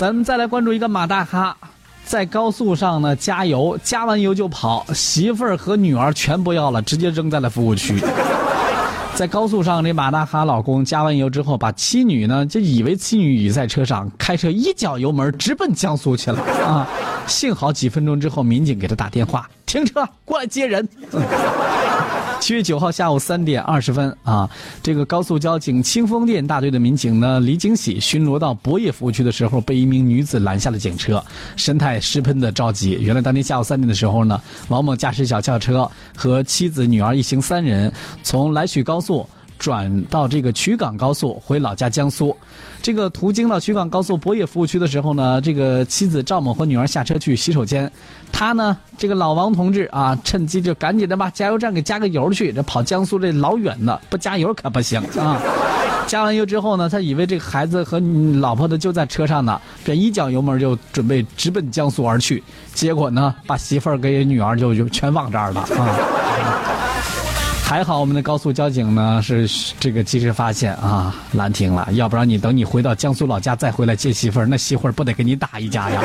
[0.00, 1.54] 咱们再来关注一个马大哈，
[2.06, 8.00] 在高速上呢加油，加完油就跑，媳妇儿和女儿全不要了，直接扔在了服务区。
[9.14, 16.88] 在高速上，这马大哈老公加完油之后，把妻女呢就以为妻女已在车上，开车一脚油门直奔江苏去了啊！
[17.26, 20.88] 幸好几分钟之后，民警给他打电话，停车过来接人。
[22.40, 24.48] 七月九号下午三点二十分啊，
[24.82, 31.22] 这个高速交警清风店大队的民警呢李景喜巡逻到博业服务区的时候，被一名女子拦下了警车，
[31.54, 32.98] 神态失分的着急。
[32.98, 39.28] 原来当天下午三点的时候呢，王某驾驶小轿车和妻子、女儿一行三人从来许高速。
[39.60, 42.34] 转到这个曲港高速回老家江苏，
[42.80, 47.88] 这个途经到曲港高速博野服务区的时候呢，这个妻子赵某和女儿下车去洗手间，
[48.32, 55.38] 他呢，这个老王同志啊，趁机就赶紧的把加油站给加个油去，这跑江苏这老远的，不加油可不行啊。
[56.08, 58.00] 加完油之后呢，他以为这个孩子和
[58.40, 62.42] 老婆的就在车上呢，便一脚油门就准备直奔江苏而去，
[62.72, 67.19] 结果呢，把媳妇儿给女儿就就全忘这儿了啊。
[67.70, 76.02] 还好我们的高速交警呢是这个及时发现啊拦停了，要不然你等你回到江苏老家再回来接媳妇儿，那媳妇儿不得给你打一架呀？